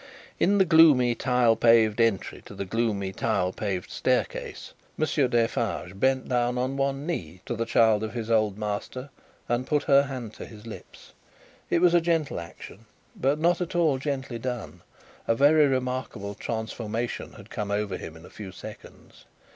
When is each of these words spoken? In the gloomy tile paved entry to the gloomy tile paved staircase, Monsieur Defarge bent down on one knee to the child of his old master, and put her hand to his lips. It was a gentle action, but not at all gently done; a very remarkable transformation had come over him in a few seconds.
In 0.39 0.57
the 0.57 0.65
gloomy 0.65 1.13
tile 1.13 1.55
paved 1.55 2.01
entry 2.01 2.41
to 2.47 2.55
the 2.55 2.65
gloomy 2.65 3.11
tile 3.13 3.53
paved 3.53 3.91
staircase, 3.91 4.73
Monsieur 4.97 5.27
Defarge 5.27 5.99
bent 5.99 6.27
down 6.27 6.57
on 6.57 6.75
one 6.75 7.05
knee 7.05 7.41
to 7.45 7.55
the 7.55 7.67
child 7.67 8.01
of 8.03 8.15
his 8.15 8.31
old 8.31 8.57
master, 8.57 9.11
and 9.47 9.67
put 9.67 9.83
her 9.83 10.01
hand 10.05 10.33
to 10.33 10.47
his 10.47 10.65
lips. 10.65 11.13
It 11.69 11.81
was 11.81 11.93
a 11.93 12.01
gentle 12.01 12.39
action, 12.39 12.87
but 13.15 13.37
not 13.37 13.61
at 13.61 13.75
all 13.75 13.99
gently 13.99 14.39
done; 14.39 14.81
a 15.27 15.35
very 15.35 15.67
remarkable 15.67 16.33
transformation 16.33 17.33
had 17.33 17.51
come 17.51 17.69
over 17.69 17.95
him 17.95 18.17
in 18.17 18.25
a 18.25 18.29
few 18.31 18.51
seconds. 18.51 19.25